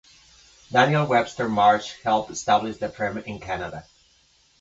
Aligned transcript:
Daniel 0.71 1.05
Webster 1.05 1.47
Marsh 1.47 1.93
helped 2.03 2.31
establish 2.31 2.77
the 2.77 2.89
firm 2.89 3.19
in 3.19 3.39
Canada. 3.39 3.85